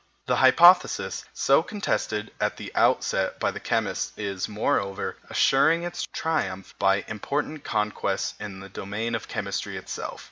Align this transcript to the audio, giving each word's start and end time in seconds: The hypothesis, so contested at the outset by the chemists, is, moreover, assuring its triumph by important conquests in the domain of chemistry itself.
The 0.25 0.37
hypothesis, 0.37 1.25
so 1.31 1.61
contested 1.61 2.31
at 2.41 2.57
the 2.57 2.71
outset 2.73 3.39
by 3.39 3.51
the 3.51 3.59
chemists, 3.59 4.13
is, 4.17 4.49
moreover, 4.49 5.17
assuring 5.29 5.83
its 5.83 6.07
triumph 6.11 6.73
by 6.79 7.05
important 7.07 7.63
conquests 7.63 8.33
in 8.39 8.61
the 8.61 8.69
domain 8.69 9.13
of 9.13 9.27
chemistry 9.27 9.77
itself. 9.77 10.19